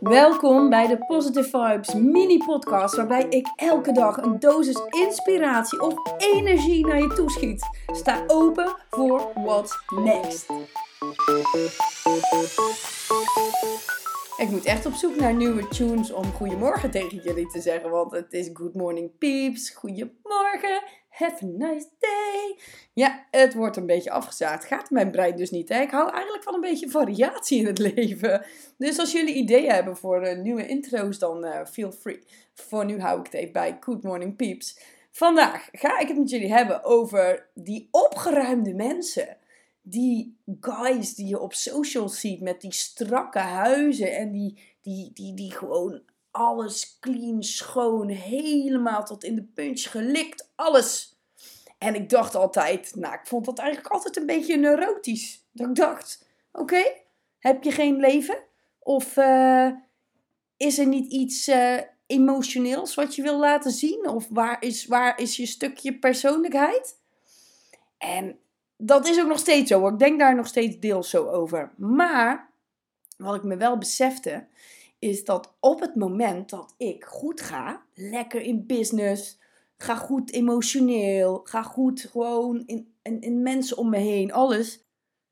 [0.00, 5.94] Welkom bij de Positive Vibes mini podcast waarbij ik elke dag een dosis inspiratie of
[6.18, 7.68] energie naar je toeschiet.
[7.86, 10.46] Sta open voor what's next.
[14.36, 18.12] Ik moet echt op zoek naar nieuwe tunes om goedemorgen tegen jullie te zeggen, want
[18.12, 20.82] het is good morning peeps, goedemorgen,
[21.16, 22.58] have a nice day.
[22.92, 24.64] Ja, het wordt een beetje afgezaagd.
[24.64, 25.68] Gaat mijn brein dus niet.
[25.68, 25.80] Hè?
[25.80, 28.44] Ik hou eigenlijk van een beetje variatie in het leven.
[28.78, 32.22] Dus als jullie ideeën hebben voor uh, nieuwe intro's, dan uh, feel free.
[32.54, 34.78] Voor nu hou ik het even bij Good Morning Peeps.
[35.10, 39.36] Vandaag ga ik het met jullie hebben over die opgeruimde mensen.
[39.82, 45.34] Die guys die je op social ziet met die strakke huizen en die, die, die,
[45.34, 46.02] die gewoon
[46.36, 51.18] alles clean, schoon, helemaal tot in de punch gelikt, alles.
[51.78, 55.44] En ik dacht altijd, nou, ik vond dat eigenlijk altijd een beetje neurotisch.
[55.52, 56.82] Dat ik dacht, oké,
[57.38, 58.38] heb je geen leven?
[58.78, 59.70] Of uh,
[60.56, 64.08] is er niet iets uh, emotioneels wat je wil laten zien?
[64.08, 66.98] Of waar is, waar is je stukje persoonlijkheid?
[67.98, 68.38] En
[68.76, 69.88] dat is ook nog steeds zo.
[69.88, 71.72] Ik denk daar nog steeds deels zo over.
[71.76, 72.50] Maar
[73.16, 74.46] wat ik me wel besefte,
[75.06, 79.38] is dat op het moment dat ik goed ga, lekker in business,
[79.76, 84.84] ga goed emotioneel, ga goed gewoon in, in, in mensen om me heen, alles,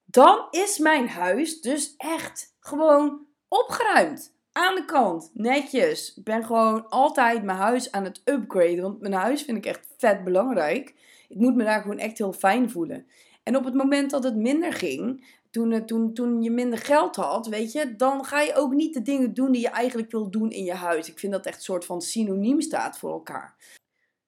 [0.05, 4.33] dan is mijn huis dus echt gewoon opgeruimd.
[4.53, 6.15] Aan de kant, netjes.
[6.17, 8.83] Ik ben gewoon altijd mijn huis aan het upgraden.
[8.83, 10.95] Want mijn huis vind ik echt vet belangrijk.
[11.29, 13.07] Ik moet me daar gewoon echt heel fijn voelen.
[13.43, 17.47] En op het moment dat het minder ging, toen, toen, toen je minder geld had,
[17.47, 20.51] weet je, dan ga je ook niet de dingen doen die je eigenlijk wil doen
[20.51, 21.09] in je huis.
[21.09, 23.55] Ik vind dat echt een soort van synoniem staat voor elkaar.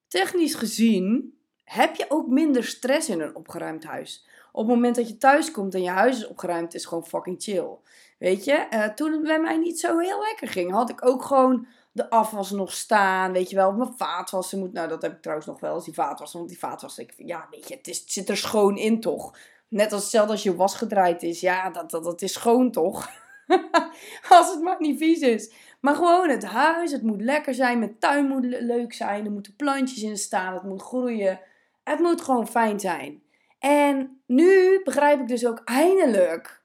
[0.07, 4.25] Technisch gezien heb je ook minder stress in een opgeruimd huis.
[4.51, 7.43] Op het moment dat je thuis komt en je huis is opgeruimd, is gewoon fucking
[7.43, 7.69] chill.
[8.17, 11.23] Weet je, uh, toen het bij mij niet zo heel lekker ging, had ik ook
[11.23, 13.31] gewoon de afwas nog staan.
[13.31, 14.73] Weet je wel, mijn vaatwassen moet.
[14.73, 16.37] Nou, dat heb ik trouwens nog wel als die vaatwassen.
[16.37, 19.37] Want die vaatwassen, ik, ja, weet je, het zit er schoon in toch.
[19.67, 21.39] Net als hetzelfde als je was gedraaid is.
[21.39, 23.09] Ja, dat, dat, dat is schoon toch?
[24.29, 25.51] als het maar niet vies is.
[25.79, 27.79] Maar gewoon het huis, het moet lekker zijn.
[27.79, 29.25] Mijn tuin moet leuk zijn.
[29.25, 30.53] Er moeten plantjes in staan.
[30.53, 31.39] Het moet groeien.
[31.83, 33.21] Het moet gewoon fijn zijn.
[33.59, 36.61] En nu begrijp ik dus ook eindelijk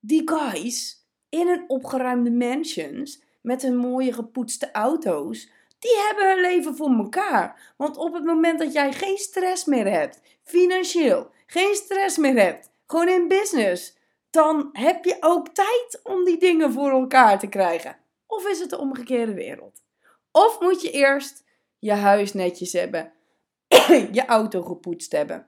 [0.00, 5.50] die guys in een opgeruimde mansions met hun mooie gepoetste auto's.
[5.78, 7.74] Die hebben hun leven voor elkaar.
[7.76, 12.70] Want op het moment dat jij geen stress meer hebt, financieel, geen stress meer hebt,
[12.86, 13.96] gewoon in business,
[14.30, 17.96] dan heb je ook tijd om die dingen voor elkaar te krijgen.
[18.26, 19.82] Of is het de omgekeerde wereld?
[20.32, 21.44] Of moet je eerst
[21.78, 23.12] je huis netjes hebben,
[24.12, 25.46] je auto gepoetst hebben.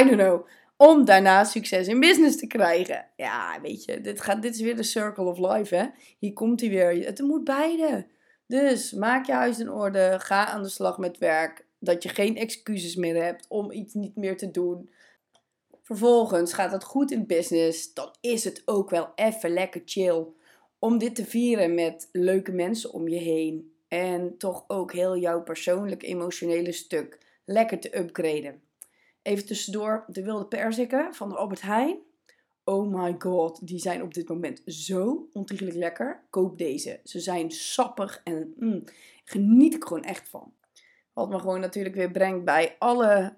[0.00, 0.46] I don't know.
[0.76, 3.06] Om daarna succes in business te krijgen.
[3.16, 5.86] Ja, weet je, dit, gaat, dit is weer de circle of life, hè.
[6.18, 7.06] Hier komt hij weer.
[7.06, 8.06] Het moet beide.
[8.48, 10.16] Dus maak je huis in orde.
[10.18, 11.66] Ga aan de slag met werk.
[11.78, 14.90] Dat je geen excuses meer hebt om iets niet meer te doen.
[15.82, 17.94] Vervolgens gaat het goed in business.
[17.94, 20.26] Dan is het ook wel even lekker chill
[20.78, 23.72] om dit te vieren met leuke mensen om je heen.
[23.88, 28.62] En toch ook heel jouw persoonlijk emotionele stuk lekker te upgraden.
[29.22, 31.98] Even tussendoor, de wilde perziken van de Albert Heijn.
[32.68, 36.26] Oh my god, die zijn op dit moment zo ontiegelijk lekker.
[36.30, 37.00] Koop deze.
[37.04, 38.84] Ze zijn sappig en mm,
[39.24, 40.52] geniet ik gewoon echt van.
[41.12, 43.36] Wat me gewoon natuurlijk weer brengt bij alle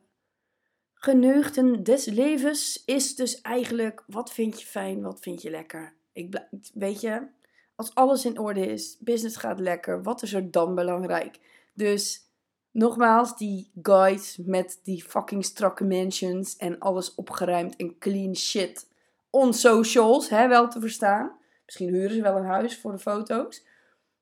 [0.95, 5.95] geneugten des levens, is dus eigenlijk wat vind je fijn, wat vind je lekker.
[6.13, 7.27] Ik weet je,
[7.75, 11.39] als alles in orde is, business gaat lekker, wat is er dan belangrijk?
[11.75, 12.31] Dus
[12.71, 18.89] nogmaals, die guys met die fucking strakke mansions en alles opgeruimd en clean shit
[19.31, 21.39] on socials, hè, wel te verstaan.
[21.65, 23.67] Misschien huren ze wel een huis voor de foto's.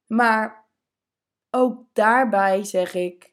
[0.07, 0.67] Maar
[1.51, 3.33] ook daarbij zeg ik,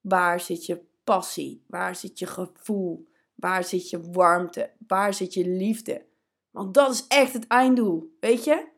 [0.00, 1.64] waar zit je passie?
[1.66, 3.08] Waar zit je gevoel?
[3.34, 4.70] Waar zit je warmte?
[4.86, 6.06] Waar zit je liefde?
[6.50, 8.68] Want dat is echt het einddoel, weet je?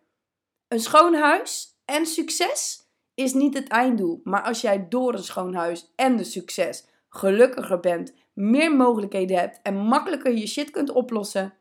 [0.69, 4.21] Een schoon huis en succes is niet het einddoel.
[4.25, 9.61] Maar als jij door een schoon huis en de succes gelukkiger bent, meer mogelijkheden hebt
[9.63, 11.55] en makkelijker je shit kunt oplossen,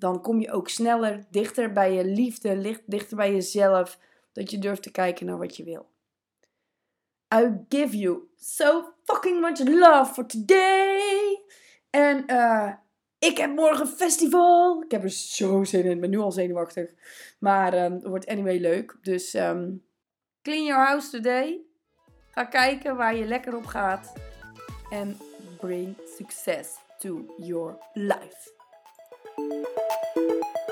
[0.00, 3.98] dan kom je ook sneller dichter bij je liefde, dichter bij jezelf,
[4.32, 5.88] dat je durft te kijken naar wat je wil.
[7.34, 11.42] I give you so fucking much love for today.
[11.90, 12.72] En uh,
[13.18, 14.82] ik heb morgen festival.
[14.82, 15.90] Ik heb er zo zin in.
[15.90, 16.90] Ik ben nu al zenuwachtig.
[17.38, 18.98] Maar um, het wordt anyway leuk.
[19.02, 19.84] Dus um,
[20.42, 21.60] clean your house today.
[22.30, 24.12] Ga kijken waar je lekker op gaat.
[24.90, 25.16] En
[25.58, 28.59] bring success to your life.
[29.40, 29.64] Thank
[30.16, 30.69] you.